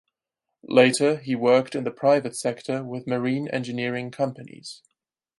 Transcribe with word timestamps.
Later 0.63 1.17
he 1.17 1.35
worked 1.35 1.75
in 1.75 1.83
the 1.83 1.91
private 1.91 2.35
sector 2.35 2.83
with 2.83 3.05
marine 3.05 3.47
engineering 3.49 4.09
companies. 4.09 4.81